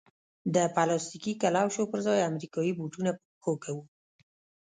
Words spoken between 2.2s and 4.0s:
امریکایي بوټونه په پښو کوو.